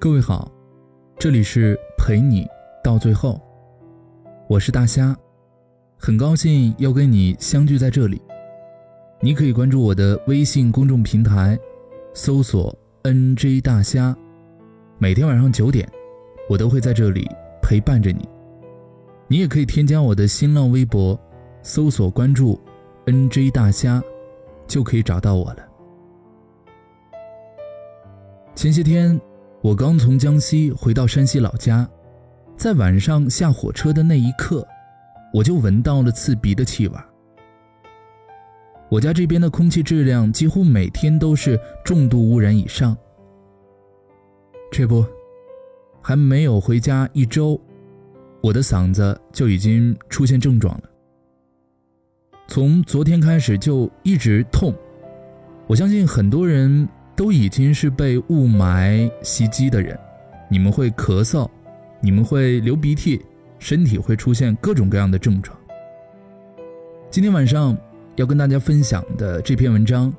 [0.00, 0.50] 各位好，
[1.18, 2.48] 这里是陪你
[2.82, 3.38] 到最后，
[4.48, 5.14] 我是大虾，
[5.98, 8.18] 很高兴又跟你相聚在这里。
[9.20, 11.58] 你可以关注我的微信公众平台，
[12.14, 14.16] 搜索 “nj 大虾”，
[14.96, 15.86] 每天晚上九点，
[16.48, 17.28] 我都会在这里
[17.60, 18.26] 陪伴着你。
[19.28, 21.20] 你也可以添加我的新浪微博，
[21.62, 22.58] 搜索关注
[23.04, 24.02] “nj 大虾”，
[24.66, 25.68] 就可以找到我了。
[28.54, 29.20] 前些天。
[29.62, 31.86] 我刚从江西回到山西老家，
[32.56, 34.66] 在晚上下火车的那一刻，
[35.34, 36.94] 我就闻到了刺鼻的气味。
[38.88, 42.96] 我家这边的空气质量几乎每天都是重度污染以上。
[44.72, 45.04] 这不，
[46.00, 47.60] 还没有回家一周，
[48.40, 50.84] 我的嗓子就已经出现症状了。
[52.48, 54.74] 从昨天开始就一直痛，
[55.66, 56.88] 我相信很多人。
[57.20, 59.94] 都已经是被雾霾袭击的人，
[60.48, 61.46] 你们会咳嗽，
[62.00, 63.20] 你们会流鼻涕，
[63.58, 65.54] 身体会出现各种各样的症状。
[67.10, 67.76] 今天晚上
[68.16, 70.10] 要跟大家分享的这篇文章，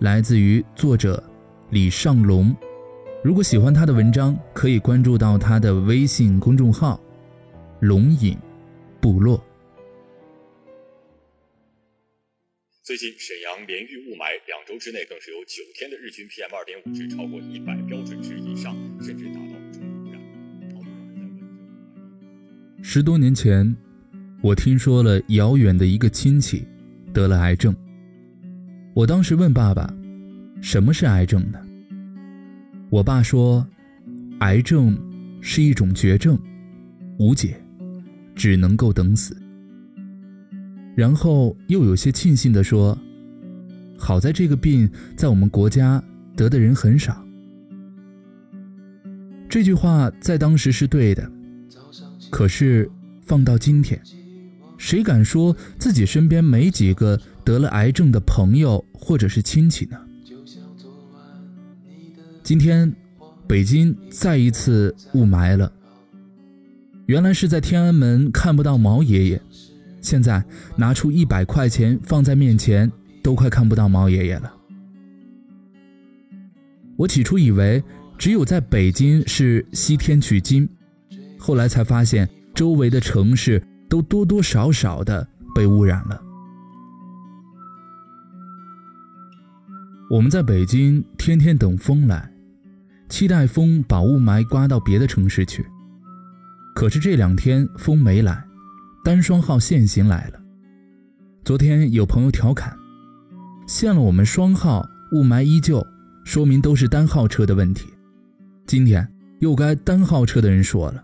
[0.00, 1.24] 来自于作者
[1.70, 2.54] 李尚龙。
[3.24, 7.00] 如果喜欢他的文章，可以关注到他的微信公众号
[7.80, 8.36] “龙影
[9.00, 9.42] 部落”。
[12.84, 20.20] 最近，沈阳连遇雾霾，两周之内更是有九天的日均 PM 二点五值超过一百标准值以上，甚至达到重污染。
[22.82, 23.76] 十多年前，
[24.42, 26.66] 我听说了遥远的一个亲戚
[27.14, 27.72] 得了癌症。
[28.94, 29.88] 我当时问爸爸
[30.60, 31.64] ：“什么是癌症呢？”
[32.90, 33.64] 我爸说
[34.42, 34.98] ：“癌症
[35.40, 36.36] 是一种绝症，
[37.20, 37.62] 无解，
[38.34, 39.40] 只能够等死。”
[40.94, 42.96] 然后又有些庆幸地说
[43.96, 46.02] ：“好在这个病在我们国家
[46.36, 47.24] 得的人很少。”
[49.48, 51.30] 这句话在当时是对的，
[52.30, 52.90] 可是
[53.22, 54.00] 放到今天，
[54.78, 59.98] 谁敢说自己身边没几个得了癌症的朋友或者是亲戚呢？
[62.42, 62.92] 今天，
[63.46, 65.70] 北京再一次雾霾了。
[67.06, 69.42] 原来是在天安门看不到毛爷爷。
[70.02, 70.44] 现在
[70.76, 72.90] 拿出一百块钱放在面前，
[73.22, 74.52] 都快看不到毛爷爷了。
[76.96, 77.82] 我起初以为
[78.18, 80.68] 只有在北京是西天取经，
[81.38, 86.20] 后来才发现周围的城市都多多少少的被污染了。
[90.10, 92.30] 我们在北京天天等风来，
[93.08, 95.64] 期待风把雾霾刮到别的城市去，
[96.74, 98.44] 可是这两天风没来。
[99.04, 100.40] 单双号限行来了。
[101.44, 102.76] 昨天有朋友调侃，
[103.66, 105.84] 限了我们双号，雾霾依旧，
[106.24, 107.88] 说明都是单号车的问题。
[108.64, 109.06] 今天
[109.40, 111.02] 又该单号车的人说了，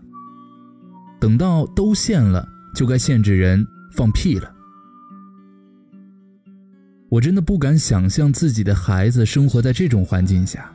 [1.19, 4.49] 等到都限了，就该限制人放屁了。
[7.09, 10.73] 我真的不敢想象自己的孩子生活在这种环境下。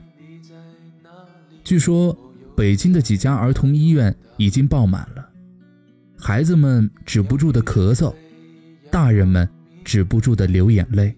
[1.62, 2.15] 据说
[2.55, 5.27] 北京的几家儿童医院已经爆满了。
[6.27, 8.15] 孩子们止不住的咳嗽，
[8.91, 9.47] 大人们
[9.85, 11.15] 止不住的流眼泪。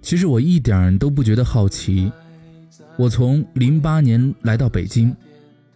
[0.00, 2.10] 其实我一点都不觉得好奇。
[2.96, 5.14] 我从零八年来到北京，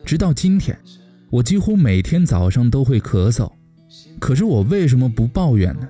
[0.06, 0.74] 直到今天，
[1.28, 3.52] 我几乎每天早上都会咳嗽。
[4.18, 5.86] 可是我为什么不抱怨呢？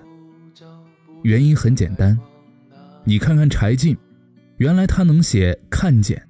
[1.23, 2.19] 原因很简单，
[3.05, 3.97] 你看看柴静，
[4.57, 6.21] 原来他能写看见，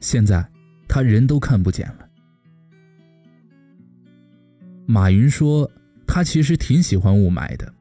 [0.00, 0.46] 现在
[0.86, 2.05] 他人都看不见了。
[4.86, 5.68] 马云说
[6.06, 7.74] ：“他其实挺喜欢雾霾的，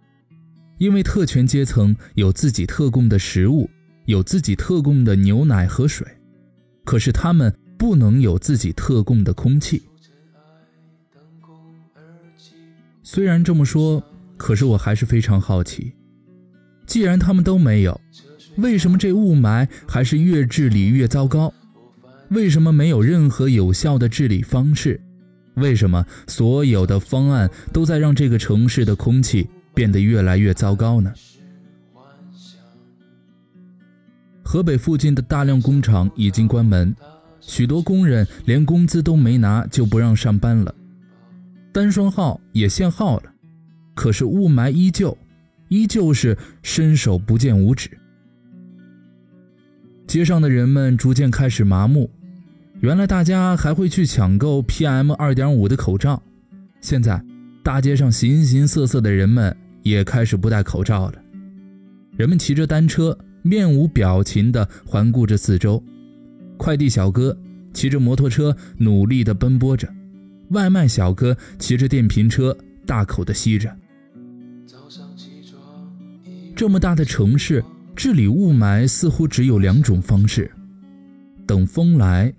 [0.79, 3.69] 因为特权阶层有自己特供的食物，
[4.05, 6.05] 有自己特供的牛奶和水，
[6.83, 9.83] 可是他们不能有自己特供的空气。
[13.03, 14.03] 虽然这么说，
[14.35, 15.93] 可是我还是非常好奇，
[16.87, 18.01] 既然他们都没有，
[18.58, 21.53] 为什么这雾霾还是越治理越糟糕？
[22.31, 24.99] 为什么没有任何有效的治理方式？”
[25.55, 31.13] 为什么所有的方案都在让这个城市的空气变得越来越糟糕呢？
[34.43, 36.96] 河北附近的大量工厂已经关门，
[37.41, 40.73] 许多工人连工资都没拿就不让上班了。
[41.73, 43.34] 单双号也限号了，
[43.93, 45.17] 可是雾霾依旧，
[45.67, 47.90] 依旧是伸手不见五指。
[50.08, 52.09] 街上的人们逐渐开始麻木。
[52.85, 56.22] 原来大家还会去抢购 PM 二点五的口罩，
[56.82, 57.20] 现在
[57.64, 61.16] 大街上形形色色的人们也开始不戴口罩了。
[62.16, 65.84] 人们骑着单车，面无表情地环顾着四周，
[66.58, 67.35] 快递小哥
[67.73, 69.91] 骑着摩托车努力地奔波着，
[70.49, 72.55] 外卖小哥骑着电瓶车
[72.85, 73.76] 大口地吸着。
[76.55, 77.66] 这么大的城市，
[77.96, 80.52] 治理雾霾似乎只有两种方式：
[81.47, 82.32] 等风来，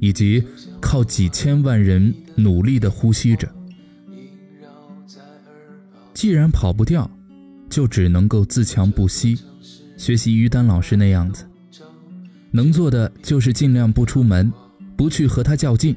[0.00, 0.42] 以及
[0.80, 3.48] 靠几千万人努力的呼吸着。
[6.14, 7.08] 既然跑不掉，
[7.70, 9.38] 就只能够自强不息，
[9.96, 11.44] 学习于丹老师那样子。
[12.50, 14.52] 能做的就是尽量不出门，
[14.96, 15.94] 不去和他较劲，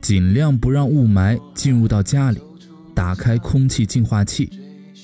[0.00, 2.40] 尽量不让雾霾进入到家里，
[2.94, 4.50] 打开空气净化器，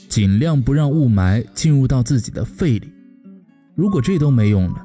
[0.08, 2.92] 尽量不让雾霾进入到自己的肺里。
[3.74, 4.82] 如果这都没用了，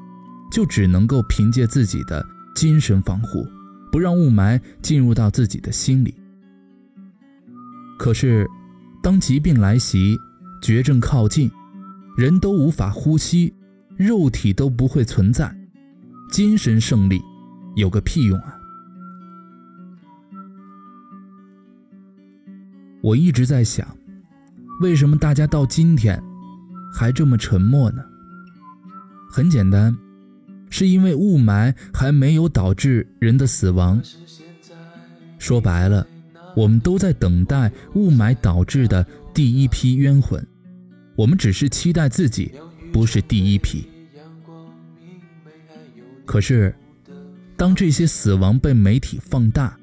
[0.50, 2.24] 就只能够凭借自己的
[2.60, 3.48] 精神防护，
[3.90, 6.14] 不让雾霾进入到自己的心里。
[7.98, 8.46] 可是，
[9.02, 10.14] 当疾病来袭，
[10.60, 11.50] 绝症靠近，
[12.18, 13.54] 人都无法呼吸，
[13.96, 15.50] 肉体都不会存在。
[16.30, 17.18] 精神胜利
[17.76, 18.54] 有个屁用啊！
[23.00, 23.88] 我一直在想，
[24.82, 26.22] 为什么大家到今天
[26.92, 28.02] 还这么沉默呢？
[29.30, 29.96] 很简单，
[30.70, 34.00] 是因为雾霾还没有导致人的死亡。
[35.38, 36.06] 说白了，
[36.56, 40.42] 我们都在等待雾霾导致的第一批冤魂，
[41.16, 42.52] 我们只是期待自己
[42.92, 43.86] 不是第一批。
[46.24, 46.74] 可是，
[47.56, 49.76] 当这些死亡被媒体放大，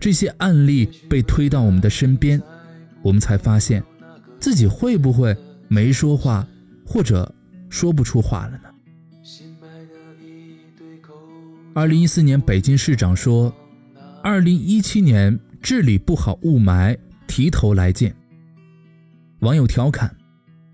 [0.00, 2.42] 这些案例被推到我们的身边，
[3.00, 3.82] 我们才发现，
[4.40, 5.36] 自己会不会
[5.68, 6.46] 没说话，
[6.84, 7.32] 或者
[7.70, 8.73] 说不出话了呢？
[11.76, 13.52] 二零一四年，北京市长说，
[14.22, 18.14] 二零一七年治理不好雾霾，提头来见。
[19.40, 20.16] 网友调侃：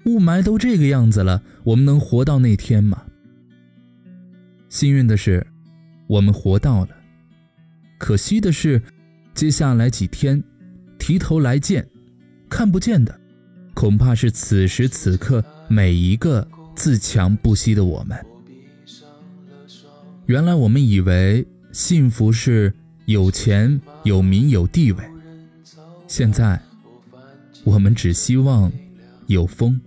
[0.05, 3.03] 雾霾都这个样子了，我们能活到那天吗？
[4.69, 5.45] 幸运的是，
[6.07, 6.91] 我们活到了；
[7.99, 8.83] 可惜的是，
[9.33, 10.45] 接下来几天，
[10.99, 11.89] 提头来见，
[12.51, 13.19] 看不见的，
[13.73, 16.47] 恐怕是此时此刻每一个
[16.77, 18.30] 自强不息的我们。
[20.31, 22.73] 原来我们以为幸福是
[23.07, 25.05] 有钱、有名、有地位，
[26.07, 26.63] 现在，
[27.65, 28.71] 我们只希望
[29.27, 29.81] 有风。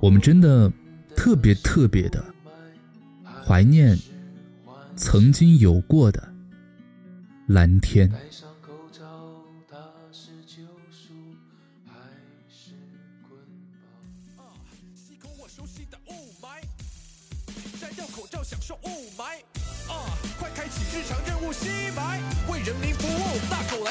[0.00, 0.72] 我们真的。
[1.14, 2.24] 特别特别的
[3.44, 3.96] 怀念
[4.96, 6.26] 曾经有过的
[7.46, 8.10] 蓝天。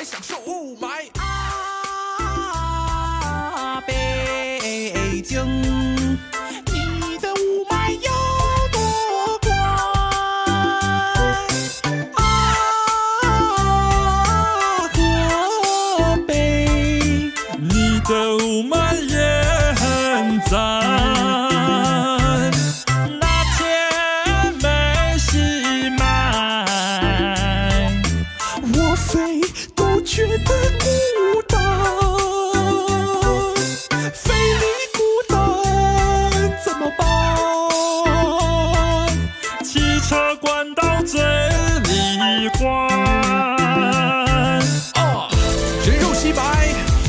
[0.03, 1.20] 享受雾霾。
[40.12, 42.68] 车关到嘴里关。
[45.00, 45.32] 哦，
[45.88, 46.44] 人肉洗白，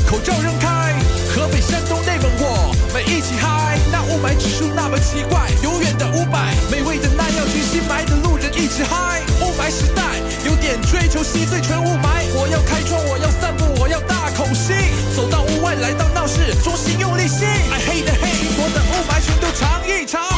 [0.07, 0.95] 口罩扔开。
[1.35, 3.77] 河北、山东、内蒙，我们一起嗨。
[3.91, 6.55] 那雾霾指数那么奇怪，永远的五百。
[6.71, 9.19] 美味的那药去，新买的路人一直嗨。
[9.41, 10.01] 雾霾时代，
[10.45, 12.07] 有点追求稀碎，全雾霾。
[12.39, 14.71] 我要开窗，我要散步，我要大口吸。
[15.13, 17.43] 走到屋外，来到闹市，中心用力吸。
[17.43, 20.32] I hate the hate，我的雾霾全都尝一尝。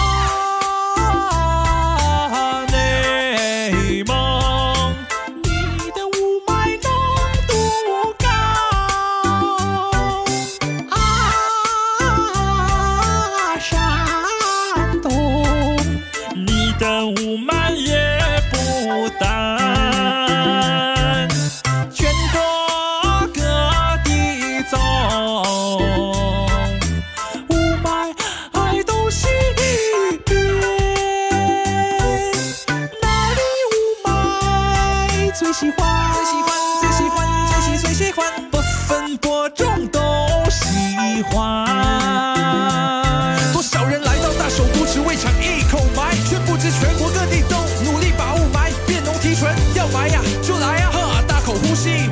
[35.57, 38.57] 喜欢，最喜欢，最喜欢，最喜最喜欢，不
[38.89, 40.01] 分伯仲都
[40.49, 41.65] 喜欢。
[43.53, 47.55] 多少人来到大首都，只为抢一口霾，却不知全国各地都
[47.89, 49.55] 努力把雾霾变浓提纯。
[49.75, 51.23] 要霾呀就来呀，哈！
[51.25, 52.09] 大口呼吸，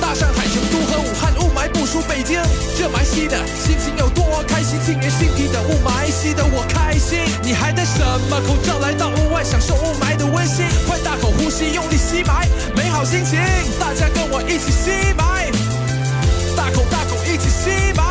[0.00, 2.42] 大上海、成都和武汉雾霾不输北京。
[3.04, 7.18] 吸的心情有多开心，沁人心脾的雾霾吸得我开心。
[7.42, 10.66] 你还戴什么口罩来到屋外享受雾霾的温馨？
[10.86, 12.46] 快大口呼吸，用力吸霾，
[12.76, 13.38] 美好心情。
[13.78, 15.50] 大家跟我一起吸霾，
[16.56, 18.09] 大口大口一起吸霾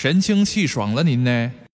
[0.00, 1.50] 神清气爽了您呢。